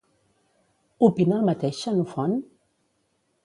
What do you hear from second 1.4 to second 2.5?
el mateix Xenofont?